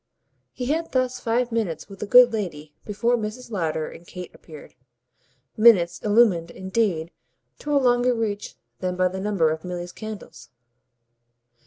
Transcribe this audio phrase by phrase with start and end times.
[0.51, 3.51] He had thus five minutes with the good lady before Mrs.
[3.51, 4.73] Lowder and Kate appeared
[5.55, 7.11] minutes illumined indeed
[7.59, 10.49] to a longer reach than by the number of Milly's candles.